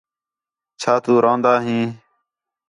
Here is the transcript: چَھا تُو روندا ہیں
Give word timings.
چَھا 0.81 0.93
تُو 1.03 1.13
روندا 1.23 1.53
ہیں 1.65 1.85